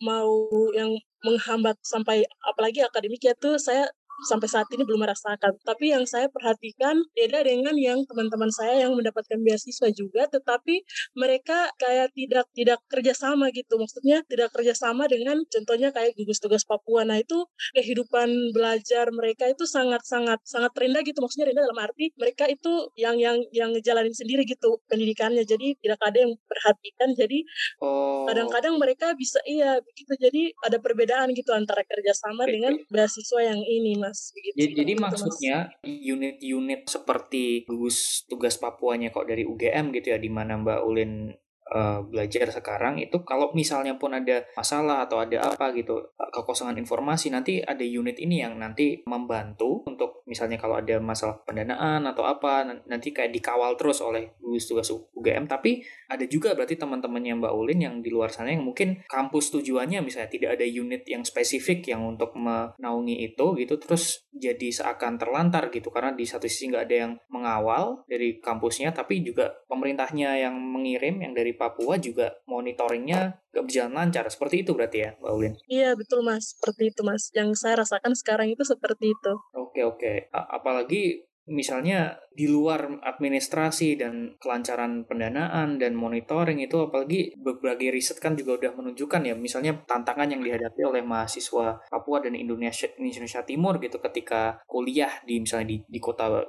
[0.00, 0.30] mau
[0.76, 0.92] yang
[1.24, 3.88] menghambat sampai apalagi akademik ya tuh saya
[4.24, 5.60] sampai saat ini belum merasakan.
[5.60, 10.80] Tapi yang saya perhatikan beda dengan yang teman-teman saya yang mendapatkan beasiswa juga, tetapi
[11.18, 13.76] mereka kayak tidak tidak kerjasama gitu.
[13.76, 17.04] Maksudnya tidak kerjasama dengan contohnya kayak gugus tugas Papua.
[17.04, 17.44] Nah itu
[17.76, 21.20] kehidupan belajar mereka itu sangat sangat sangat rendah gitu.
[21.20, 25.44] Maksudnya rendah dalam arti mereka itu yang yang yang ngejalanin sendiri gitu pendidikannya.
[25.44, 27.12] Jadi tidak ada yang perhatikan.
[27.12, 27.44] Jadi
[27.84, 28.24] oh.
[28.24, 28.80] kadang-kadang oh.
[28.80, 30.16] mereka bisa iya begitu.
[30.16, 34.54] Jadi ada perbedaan gitu antara kerjasama dengan beasiswa yang ini mas begitu.
[34.54, 40.54] jadi, jadi maksudnya unit-unit seperti gugus tugas Papuanya kok dari UGM gitu ya di mana
[40.62, 41.34] Mbak Ulin
[41.72, 47.32] uh, belajar sekarang itu kalau misalnya pun ada masalah atau ada apa gitu kekosongan informasi
[47.32, 52.66] nanti ada unit ini yang nanti membantu untuk misalnya kalau ada masalah pendanaan atau apa
[52.86, 57.80] nanti kayak dikawal terus oleh gugus tugas UGM tapi ada juga berarti teman-temannya Mbak Ulin
[57.82, 62.02] yang di luar sana yang mungkin kampus tujuannya misalnya tidak ada unit yang spesifik yang
[62.06, 65.88] untuk menaungi itu gitu terus jadi seakan terlantar gitu.
[65.88, 71.24] Karena di satu sisi nggak ada yang mengawal dari kampusnya tapi juga pemerintahnya yang mengirim
[71.24, 74.28] yang dari Papua juga monitoringnya gak berjalan lancar.
[74.28, 75.54] Seperti itu berarti ya, Mbak Ulin?
[75.66, 76.54] Iya, betul Mas.
[76.54, 77.32] Seperti itu Mas.
[77.32, 79.32] Yang saya rasakan sekarang itu seperti itu.
[79.56, 80.28] Oke, oke.
[80.30, 88.34] Apalagi misalnya di luar administrasi dan kelancaran pendanaan dan monitoring itu apalagi berbagai riset kan
[88.34, 93.78] juga udah menunjukkan ya misalnya tantangan yang dihadapi oleh mahasiswa Papua dan Indonesia Indonesia Timur
[93.78, 96.42] gitu ketika kuliah di misalnya di, di kota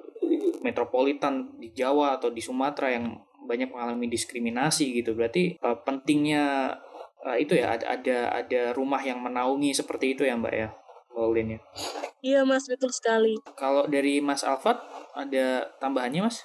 [0.66, 3.14] metropolitan di Jawa atau di Sumatera yang
[3.48, 6.76] banyak mengalami diskriminasi gitu berarti uh, pentingnya
[7.24, 10.70] uh, itu ya ada ada ada rumah yang menaungi seperti itu ya Mbak ya
[11.16, 11.62] Paulin ya
[12.26, 13.38] Iya mas, betul sekali.
[13.54, 14.82] Kalau dari Mas Alfat
[15.14, 16.42] ada tambahannya mas?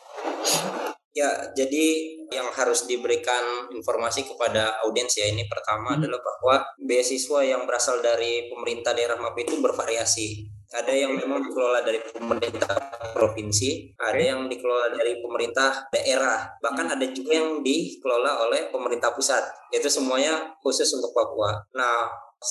[1.13, 5.99] Ya, jadi yang harus diberikan informasi kepada audiens ya ini pertama hmm.
[6.01, 10.49] adalah bahwa beasiswa yang berasal dari pemerintah daerah MAP itu bervariasi.
[10.73, 12.77] Ada yang memang dikelola dari pemerintah
[13.13, 19.45] provinsi, ada yang dikelola dari pemerintah daerah, bahkan ada juga yang dikelola oleh pemerintah pusat.
[19.69, 21.61] Itu semuanya khusus untuk Papua.
[21.77, 22.09] Nah,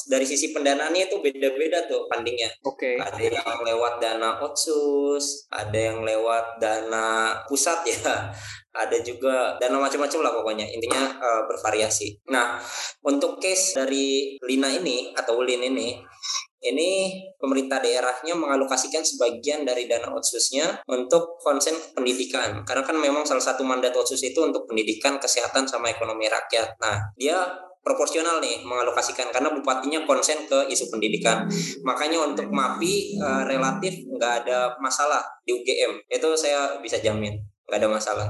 [0.07, 2.47] dari sisi pendanaannya itu beda-beda tuh fundingnya.
[2.63, 2.95] Oke.
[2.95, 3.03] Okay.
[3.03, 8.31] Ada yang lewat dana otsus, ada yang lewat dana pusat ya,
[8.83, 10.65] ada juga dana macam-macam lah pokoknya.
[10.71, 12.23] Intinya uh, bervariasi.
[12.31, 12.55] Nah,
[13.03, 15.99] untuk case dari Lina ini atau Ulin ini,
[16.61, 22.61] ini pemerintah daerahnya mengalokasikan sebagian dari dana otsusnya untuk konsen pendidikan.
[22.61, 26.77] Karena kan memang salah satu mandat otsus itu untuk pendidikan, kesehatan, sama ekonomi rakyat.
[26.77, 27.41] Nah, dia
[27.81, 31.49] proporsional nih mengalokasikan karena bupatinya konsen ke isu pendidikan.
[31.81, 35.97] Makanya untuk MAPI uh, relatif nggak ada masalah di UGM.
[36.05, 38.27] Itu saya bisa jamin nggak ada masalah.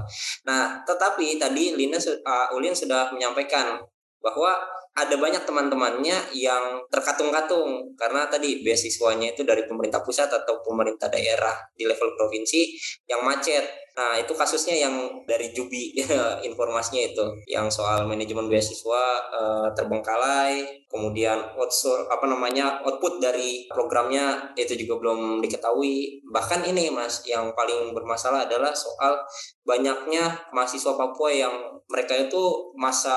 [0.48, 3.82] Nah, tetapi tadi Lina uh, Ulin sudah menyampaikan
[4.22, 4.54] bahwa
[4.91, 7.95] ada banyak teman-temannya yang terkatung-katung.
[7.95, 12.75] Karena tadi beasiswanya itu dari pemerintah pusat atau pemerintah daerah di level provinsi
[13.08, 14.95] yang macet Nah, itu kasusnya yang
[15.27, 15.91] dari Jubi
[16.49, 19.04] informasinya itu yang soal manajemen beasiswa
[19.36, 26.23] uh, terbengkalai, kemudian outsource apa namanya output dari programnya itu juga belum diketahui.
[26.23, 29.19] Bahkan ini Mas, yang paling bermasalah adalah soal
[29.67, 31.56] banyaknya mahasiswa Papua yang
[31.91, 33.13] mereka itu masa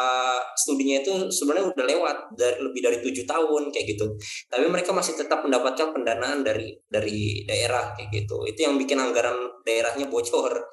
[0.58, 4.06] studinya itu sebenarnya udah lewat dari lebih dari tujuh tahun kayak gitu.
[4.50, 8.42] Tapi mereka masih tetap mendapatkan pendanaan dari dari daerah kayak gitu.
[8.50, 10.63] Itu yang bikin anggaran daerahnya bocor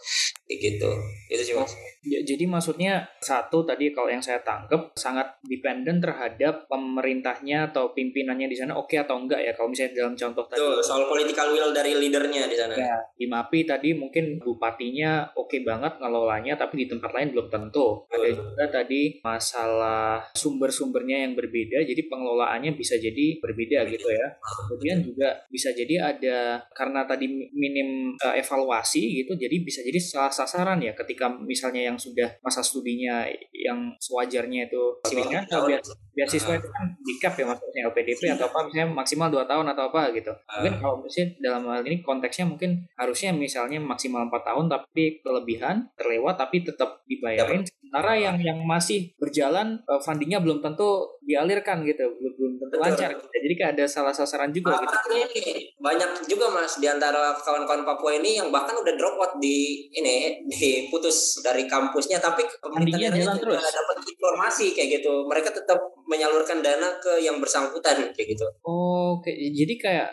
[0.49, 0.91] gitu.
[1.31, 6.65] Itu sih mas ya, jadi maksudnya satu tadi kalau yang saya tangkap sangat dependen terhadap
[6.67, 9.51] pemerintahnya atau pimpinannya di sana oke okay atau enggak ya.
[9.53, 10.59] Kalau misalnya dalam contoh tadi.
[10.59, 12.73] Tuh, soal political will dari leadernya di sana.
[12.73, 17.47] Ya di MAPI tadi mungkin bupatinya oke okay banget ngelolanya tapi di tempat lain belum
[17.53, 18.05] tentu.
[18.09, 24.27] Ada juga tadi masalah sumber-sumbernya yang berbeda jadi pengelolaannya bisa jadi berbeda gitu ya.
[24.41, 30.33] Kemudian juga bisa jadi ada karena tadi minim uh, evaluasi gitu jadi bisa jadi salah
[30.33, 34.83] sasaran ya ketika misalnya yang sudah masa studinya yang sewajarnya itu.
[35.07, 39.47] Misalnya biar beasiswa itu kan di cap ya maksudnya LPDP atau apa misalnya maksimal dua
[39.47, 40.31] tahun atau apa gitu.
[40.31, 45.87] Mungkin kalau misalnya dalam hal ini konteksnya mungkin harusnya misalnya maksimal empat tahun tapi kelebihan
[45.95, 47.63] terlewat tapi tetap dibayarin.
[47.63, 52.83] Sementara yang yang masih berjalan uh, fundingnya belum tentu dialirkan gitu belum belum tentu Betul.
[52.83, 53.25] lancar gitu.
[53.31, 58.11] jadi kayak ada salah sasaran juga gitu ini banyak juga mas di antara kawan-kawan Papua
[58.19, 63.63] ini yang bahkan udah drop out di ini diputus dari kampusnya tapi pemerintah jalan terus
[63.63, 69.39] dapat informasi kayak gitu mereka tetap menyalurkan dana ke yang bersangkutan kayak gitu oh kayak
[69.55, 70.09] jadi kayak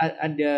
[0.24, 0.54] ada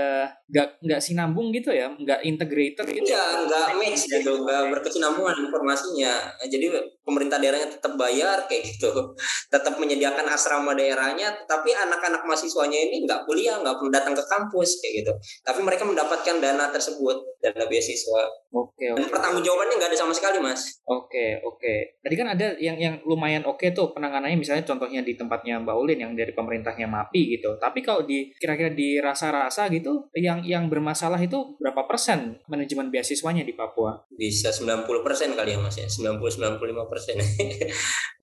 [0.52, 3.08] nggak nggak sinambung gitu ya nggak integrator gitu.
[3.08, 6.12] Ya nggak match gitu nggak berkesinambungan informasinya.
[6.44, 6.68] Jadi
[7.00, 9.16] pemerintah daerahnya tetap bayar kayak gitu.
[9.48, 14.84] Tetap menyediakan asrama daerahnya tapi anak-anak mahasiswanya ini nggak kuliah nggak perlu datang ke kampus
[14.84, 15.12] kayak gitu.
[15.40, 18.22] Tapi mereka mendapatkan dana tersebut dana beasiswa.
[18.52, 19.08] Oke okay, okay.
[19.08, 20.84] pertanggung jawabannya nggak ada sama sekali mas.
[20.84, 21.56] Oke okay, oke.
[21.56, 21.78] Okay.
[22.04, 25.76] tadi kan ada yang yang lumayan oke okay tuh penanganannya misalnya contohnya di tempatnya Mbak
[25.80, 27.56] Ulin yang dari pemerintahnya MAPI gitu.
[27.56, 33.46] Tapi kalau di kira-kira di rasa-rasa gitu yang yang bermasalah itu berapa persen manajemen beasiswanya
[33.46, 37.16] di Papua bisa 90 persen kali ya mas ya 90 95 persen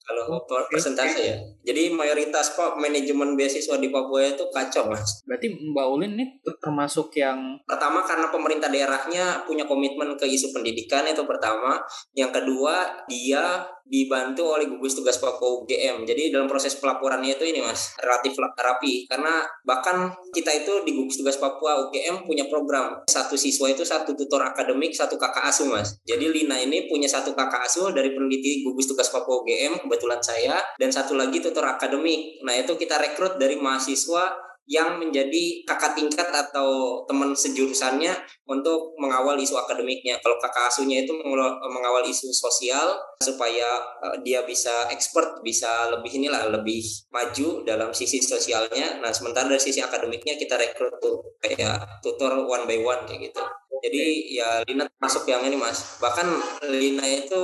[0.10, 1.38] kalau persentase ya.
[1.62, 5.22] Jadi mayoritas kok manajemen beasiswa di Papua itu kacau mas.
[5.30, 6.26] Berarti Mbak Ulin ini
[6.58, 11.78] termasuk yang pertama karena pemerintah daerahnya punya komitmen ke isu pendidikan itu pertama.
[12.18, 16.06] Yang kedua dia dibantu oleh gugus tugas Papua UGM.
[16.06, 21.18] Jadi dalam proses pelaporannya itu ini mas relatif rapi karena bahkan kita itu di gugus
[21.18, 25.98] tugas Papua UGM punya program satu siswa itu satu tutor akademik satu kakak asuh mas.
[26.06, 30.62] Jadi Lina ini punya satu kakak asuh dari peneliti gugus tugas Papua UGM kebetulan saya
[30.78, 32.46] dan satu lagi tutor akademik.
[32.46, 38.14] Nah itu kita rekrut dari mahasiswa yang menjadi kakak tingkat atau teman sejurusannya
[38.46, 40.22] untuk mengawal isu akademiknya.
[40.22, 43.66] Kalau kakak asuhnya itu mengawal isu sosial supaya
[44.06, 49.02] uh, dia bisa expert, bisa lebih inilah lebih maju dalam sisi sosialnya.
[49.02, 53.42] Nah, sementara dari sisi akademiknya kita rekrut tuh kayak tutor one by one kayak gitu.
[53.84, 56.00] Jadi ya Lina masuk yang ini mas.
[56.00, 56.28] Bahkan
[56.70, 57.42] Lina itu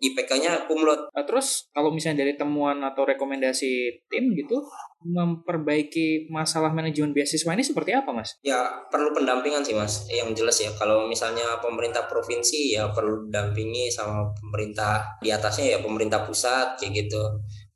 [0.00, 1.08] IPK-nya kumlot.
[1.12, 4.60] Uh, terus kalau misalnya dari temuan atau rekomendasi tim gitu,
[5.06, 8.36] memperbaiki masalah manajemen beasiswa ini seperti apa, Mas?
[8.42, 8.58] Ya,
[8.90, 10.04] perlu pendampingan sih, Mas.
[10.10, 15.78] Yang jelas ya, kalau misalnya pemerintah provinsi ya perlu dampingi sama pemerintah di atasnya ya
[15.80, 17.22] pemerintah pusat kayak gitu.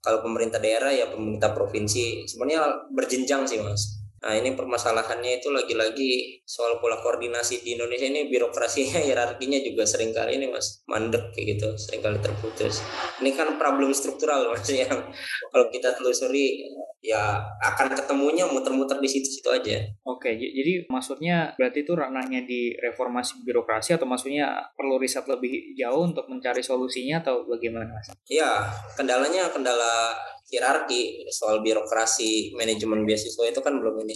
[0.01, 2.25] Kalau pemerintah daerah ya pemerintah provinsi.
[2.25, 4.00] Sebenarnya berjenjang sih, Mas.
[4.21, 10.13] Nah ini permasalahannya itu lagi-lagi soal pola koordinasi di Indonesia ini birokrasinya hierarkinya juga sering
[10.13, 12.85] kali ini mas mandek kayak gitu sering kali terputus.
[13.25, 15.09] Ini kan problem struktural mas yang
[15.49, 16.69] kalau kita telusuri
[17.01, 19.81] ya akan ketemunya muter-muter di situ-situ aja.
[20.05, 26.05] Oke, jadi maksudnya berarti itu ranahnya di reformasi birokrasi atau maksudnya perlu riset lebih jauh
[26.05, 28.13] untuk mencari solusinya atau bagaimana mas?
[28.29, 28.69] Iya,
[29.01, 30.13] kendalanya kendala
[30.51, 34.15] hierarki soal birokrasi manajemen beasiswa itu kan belum ini.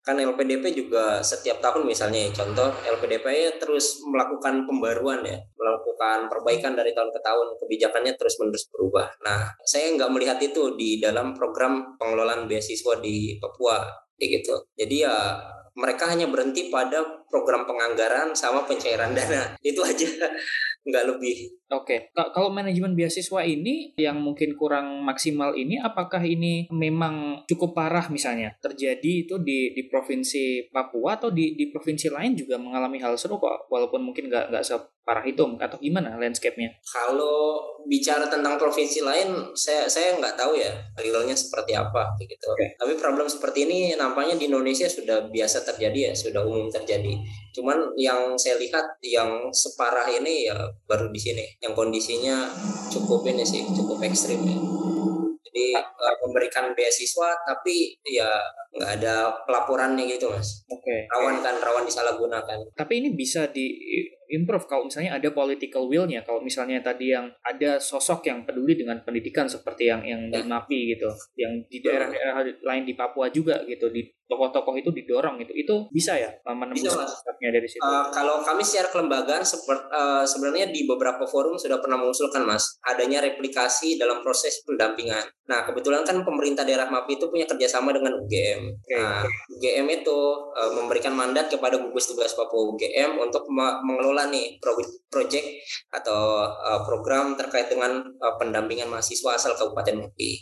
[0.00, 6.32] Kan LPDP juga setiap tahun misalnya ya, contoh LPDP ya terus melakukan pembaruan ya melakukan
[6.32, 9.12] perbaikan dari tahun ke tahun kebijakannya terus menerus berubah.
[9.20, 13.84] Nah saya nggak melihat itu di dalam program pengelolaan beasiswa di Papua
[14.16, 14.54] kayak gitu.
[14.76, 15.36] Jadi ya
[15.76, 19.54] mereka hanya berhenti pada program penganggaran sama pencairan dana.
[19.60, 20.08] Itu aja
[20.86, 22.34] nggak lebih Oke, okay.
[22.34, 28.58] kalau manajemen beasiswa ini yang mungkin kurang maksimal ini, apakah ini memang cukup parah misalnya
[28.58, 33.54] terjadi itu di di provinsi Papua atau di di provinsi lain juga mengalami hal serupa,
[33.70, 34.66] walaupun mungkin nggak nggak
[35.00, 36.70] separah itu atau gimana landscape-nya?
[36.84, 42.52] Kalau bicara tentang provinsi lain, saya saya nggak tahu ya realnya seperti apa gitu.
[42.52, 42.76] Okay.
[42.76, 47.16] Tapi problem seperti ini nampaknya di Indonesia sudah biasa terjadi ya, sudah umum terjadi.
[47.56, 52.46] Cuman yang saya lihat yang separah ini ya baru di sini yang kondisinya
[52.92, 54.58] cukup ini sih cukup ekstrim ya
[55.50, 58.30] jadi uh, memberikan beasiswa tapi ya
[58.70, 61.10] nggak ada pelaporannya gitu mas oke okay.
[61.10, 63.66] rawan kan rawan disalahgunakan tapi ini bisa di
[64.30, 64.66] improve.
[64.70, 69.50] Kalau misalnya ada political will-nya kalau misalnya tadi yang ada sosok yang peduli dengan pendidikan
[69.50, 70.40] seperti yang yang ya.
[70.40, 75.42] di MAPI gitu yang di daerah-daerah lain di Papua juga gitu di tokoh-tokoh itu didorong
[75.42, 77.02] gitu itu bisa ya menembus bisa,
[77.42, 77.82] dari situ?
[77.82, 82.78] Uh, kalau kami secara kelembagaan seperti uh, sebenarnya di beberapa forum sudah pernah mengusulkan mas
[82.86, 85.26] adanya replikasi dalam proses pendampingan.
[85.50, 88.98] Nah kebetulan kan pemerintah daerah MAPI itu punya kerjasama dengan UGM okay.
[89.00, 89.24] nah
[89.56, 90.20] UGM itu
[90.54, 93.46] uh, memberikan mandat kepada gugus tugas Papua UGM untuk
[93.82, 94.60] mengelola nih
[95.08, 100.32] proyek atau uh, program terkait dengan uh, pendampingan mahasiswa asal Kabupaten MAPI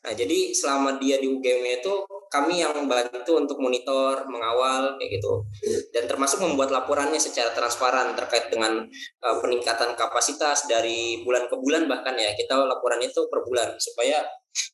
[0.00, 1.94] nah jadi selama dia di UGM itu
[2.30, 5.42] kami yang membantu untuk monitor, mengawal kayak gitu.
[5.90, 8.86] Dan termasuk membuat laporannya secara transparan terkait dengan
[9.26, 12.30] uh, peningkatan kapasitas dari bulan ke bulan bahkan ya.
[12.38, 14.22] Kita laporan itu per bulan supaya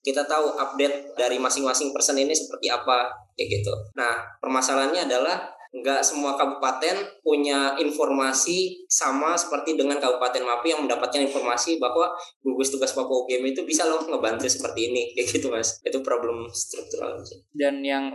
[0.05, 3.73] kita tahu update dari masing-masing person ini seperti apa kayak gitu.
[3.97, 11.19] Nah, permasalahannya adalah nggak semua kabupaten punya informasi sama seperti dengan Kabupaten Mapi yang mendapatkan
[11.19, 15.03] informasi bahwa gugus tugas Papua UGM itu bisa loh ngebantu seperti ini.
[15.17, 15.83] Kayak gitu mas.
[15.83, 17.19] Itu problem struktural
[17.57, 18.13] dan yang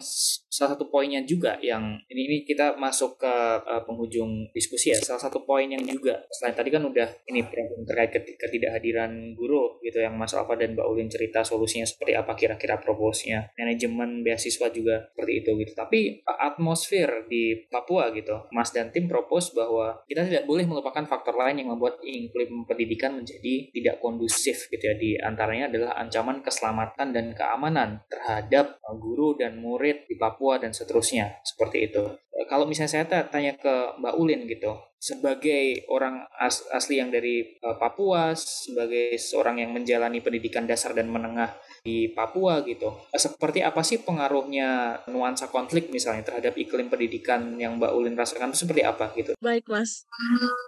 [0.52, 3.36] salah satu poinnya juga yang ini ini kita masuk ke
[3.66, 4.98] uh, penghujung diskusi ya.
[5.02, 10.00] Salah satu poin yang juga selain tadi kan udah ini problem terkait ketidakhadiran guru gitu
[10.00, 15.10] yang Mas Alfa dan Mbak Ulin cerita solusinya seperti apa kira-kira proposnya manajemen beasiswa juga
[15.12, 15.72] seperti itu gitu.
[15.74, 18.48] Tapi atmosfer di Papua gitu.
[18.52, 23.18] Mas dan tim propose bahwa kita tidak boleh melupakan faktor lain yang membuat iklim pendidikan
[23.18, 24.96] menjadi tidak kondusif gitu ya.
[24.98, 31.42] Di antaranya adalah ancaman keselamatan dan keamanan terhadap guru dan murid di Papua dan seterusnya.
[31.46, 32.04] Seperti itu.
[32.32, 37.58] Eh, kalau misalnya saya tanya ke Mbak Ulin gitu, sebagai orang as asli yang dari
[37.66, 42.94] uh, Papua, sebagai seorang yang menjalani pendidikan dasar dan menengah di Papua gitu.
[43.10, 48.66] Seperti apa sih pengaruhnya nuansa konflik misalnya terhadap iklim pendidikan yang Mbak Ulin rasakan itu
[48.66, 49.34] seperti apa gitu?
[49.42, 50.06] Baik Mas.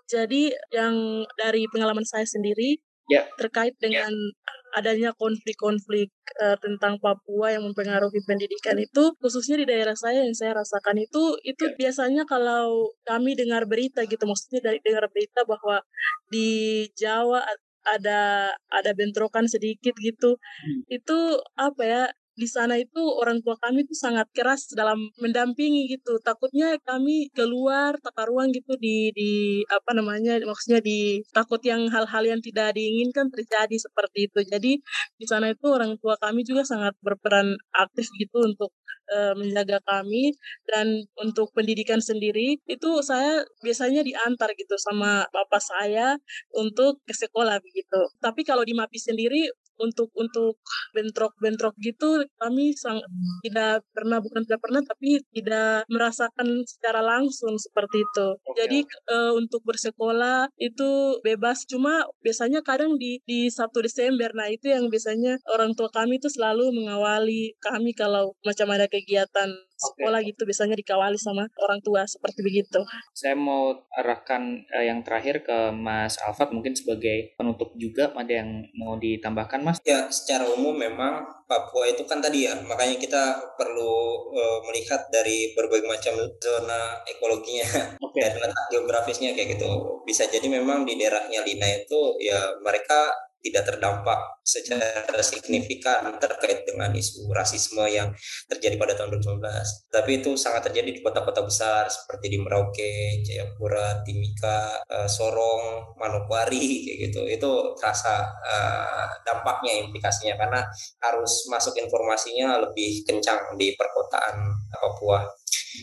[0.10, 3.30] Jadi yang dari pengalaman saya sendiri ya.
[3.38, 6.10] terkait dengan ya adanya konflik-konflik
[6.42, 11.38] uh, tentang Papua yang mempengaruhi pendidikan itu khususnya di daerah saya yang saya rasakan itu
[11.46, 11.74] itu ya.
[11.78, 15.86] biasanya kalau kami dengar berita gitu maksudnya dari dengar berita bahwa
[16.34, 17.46] di Jawa
[17.84, 20.88] ada ada bentrokan sedikit gitu hmm.
[20.88, 21.18] itu
[21.60, 26.18] apa ya di sana itu orang tua kami itu sangat keras dalam mendampingi gitu.
[26.26, 32.24] Takutnya kami keluar tata ruang gitu di di apa namanya maksudnya di takut yang hal-hal
[32.26, 34.40] yang tidak diinginkan terjadi seperti itu.
[34.50, 34.72] Jadi
[35.18, 38.74] di sana itu orang tua kami juga sangat berperan aktif gitu untuk
[39.14, 40.34] uh, menjaga kami
[40.70, 46.18] dan untuk pendidikan sendiri itu saya biasanya diantar gitu sama bapak saya
[46.56, 48.02] untuk ke sekolah begitu.
[48.20, 49.42] Tapi kalau di MAPI sendiri
[49.80, 50.60] untuk untuk
[50.94, 53.02] bentrok-bentrok gitu kami sang
[53.46, 58.28] tidak pernah bukan tidak pernah tapi tidak merasakan secara langsung seperti itu.
[58.38, 58.56] Okay.
[58.64, 64.70] Jadi uh, untuk bersekolah itu bebas cuma biasanya kadang di di Sabtu Desember nah itu
[64.70, 70.32] yang biasanya orang tua kami itu selalu mengawali kami kalau macam ada kegiatan sekolah okay.
[70.34, 72.80] gitu biasanya dikawali sama orang tua seperti begitu.
[73.12, 78.64] Saya mau arahkan uh, yang terakhir ke Mas Alfat mungkin sebagai penutup juga ada yang
[78.78, 79.78] mau ditambahkan Mas?
[79.84, 83.24] Ya, secara umum memang Papua itu kan tadi ya, makanya kita
[83.60, 83.94] perlu
[84.32, 87.68] uh, melihat dari berbagai macam zona ekologinya
[88.06, 88.26] okay.
[88.26, 89.70] dan letak geografisnya kayak gitu.
[90.08, 93.12] Bisa jadi memang di daerahnya Lina itu ya mereka
[93.44, 98.16] tidak terdampak secara signifikan terkait dengan isu rasisme yang
[98.48, 99.92] terjadi pada tahun 2019.
[99.92, 106.88] Tapi itu sangat terjadi di kota-kota besar seperti di Merauke, Jayapura, Timika, uh, Sorong, Manokwari
[106.88, 107.22] kayak gitu.
[107.28, 110.64] Itu terasa uh, dampaknya implikasinya karena
[111.04, 115.24] harus masuk informasinya lebih kencang di perkotaan Papua.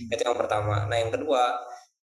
[0.09, 0.87] Itu yang pertama.
[0.87, 1.57] Nah, yang kedua,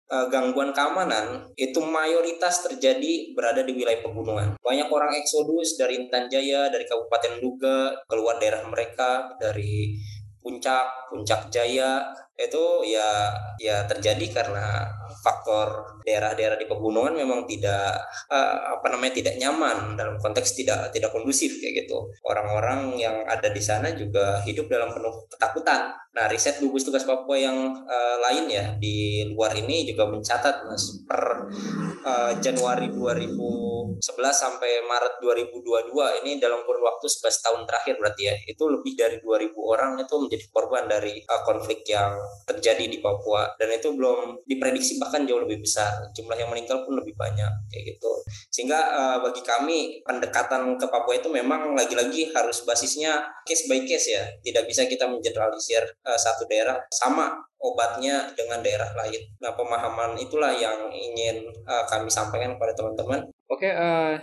[0.07, 4.55] Eh, gangguan keamanan itu mayoritas terjadi berada di wilayah pegunungan.
[4.55, 9.99] Banyak orang eksodus dari Intan Jaya, dari Kabupaten Duga, keluar daerah mereka, dari
[10.39, 12.07] puncak, puncak jaya,
[12.37, 14.85] itu ya ya terjadi karena
[15.25, 17.97] faktor daerah-daerah di pegunungan memang tidak
[18.29, 22.13] uh, apa namanya tidak nyaman dalam konteks tidak tidak kondusif kayak gitu.
[22.23, 25.97] Orang-orang yang ada di sana juga hidup dalam penuh ketakutan.
[26.13, 31.05] Nah riset gugus tugas Papua yang uh, lain ya di luar ini juga mencatat mas
[31.05, 31.51] per
[32.05, 34.01] uh, Januari 2011
[34.33, 39.17] sampai Maret 2022 ini dalam kurun waktu 11 tahun terakhir berarti ya itu lebih dari
[39.21, 42.17] 2000 orang itu menjadi korban dari uh, konflik yang
[42.47, 46.97] terjadi di Papua dan itu belum diprediksi bahkan jauh lebih besar jumlah yang meninggal pun
[46.97, 48.11] lebih banyak kayak gitu
[48.49, 54.11] sehingga uh, bagi kami pendekatan ke Papua itu memang lagi-lagi harus basisnya case by case
[54.11, 59.33] ya tidak bisa kita mengeneralisir uh, satu daerah sama obatnya dengan daerah lain.
[59.41, 63.25] Nah, pemahaman itulah yang ingin uh, kami sampaikan kepada teman-teman.
[63.49, 64.13] Oke, uh,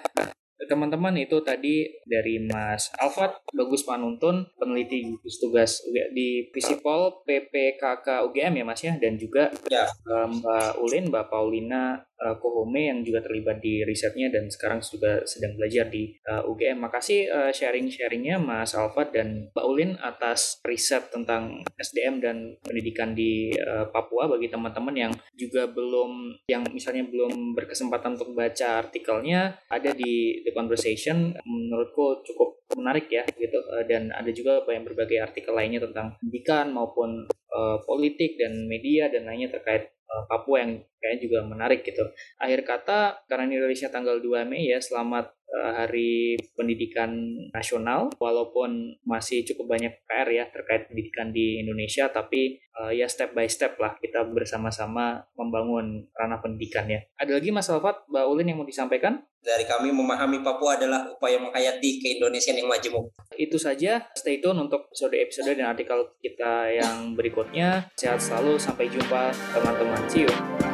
[0.64, 3.42] teman-teman itu tadi dari Mas Alfat.
[3.50, 5.82] Bagus Panuntun peneliti gugus tugas
[6.14, 8.94] di Visipol PPKK UGM ya Mas ya.
[8.96, 9.84] Dan juga ya.
[9.86, 15.22] Eh, Mbak Ulin Mbak Paulina uh, Kohome yang juga terlibat di risetnya dan sekarang juga
[15.26, 16.78] sedang belajar di uh, eh, UGM.
[16.84, 23.54] Makasih uh, sharing-sharingnya Mas Alfat dan Mbak Ulin atas riset tentang SDM dan pendidikan di
[23.54, 24.30] uh, Papua.
[24.30, 30.52] Bagi teman-teman yang juga belum yang misalnya belum berkesempatan untuk baca artikelnya ada di The
[30.54, 31.34] Conversation.
[31.44, 33.58] Menurutku cukup menarik ya gitu.
[33.86, 39.28] Dan ada juga banyak berbagai artikel lainnya tentang pendidikan maupun uh, politik dan media dan
[39.28, 39.94] lainnya terkait
[40.30, 42.04] Papua yang kayaknya juga menarik gitu.
[42.40, 47.14] Akhir kata karena Indonesia tanggal 2 Mei ya selamat Hari Pendidikan
[47.54, 53.32] Nasional walaupun masih cukup banyak PR ya terkait pendidikan di Indonesia tapi uh, ya step
[53.32, 57.00] by step lah kita bersama-sama membangun ranah pendidikan ya.
[57.16, 59.22] Ada lagi Mas Alfat, Mbak Ulin yang mau disampaikan?
[59.44, 63.12] Dari kami memahami Papua adalah upaya menghayati keindonesian yang majemuk.
[63.36, 67.92] Itu saja, stay tune untuk episode-episode dan artikel kita yang berikutnya.
[67.92, 70.00] Sehat selalu, sampai jumpa teman-teman.
[70.08, 70.73] See you.